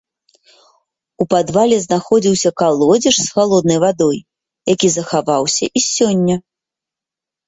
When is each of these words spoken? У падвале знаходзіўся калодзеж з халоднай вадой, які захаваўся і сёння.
У 1.25 1.25
падвале 1.33 1.75
знаходзіўся 1.85 2.49
калодзеж 2.61 3.15
з 3.25 3.35
халоднай 3.35 3.79
вадой, 3.83 4.17
які 4.73 4.87
захаваўся 4.95 5.65
і 5.81 5.83
сёння. 5.91 6.35